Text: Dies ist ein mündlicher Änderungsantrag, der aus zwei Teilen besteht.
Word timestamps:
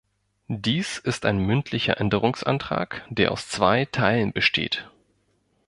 Dies 0.47 0.97
ist 0.97 1.27
ein 1.27 1.37
mündlicher 1.37 1.99
Änderungsantrag, 2.01 3.05
der 3.11 3.31
aus 3.31 3.49
zwei 3.49 3.85
Teilen 3.85 4.33
besteht. 4.33 4.89